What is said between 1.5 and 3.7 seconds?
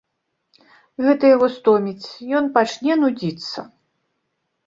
стоміць, ён пачне нудзіцца.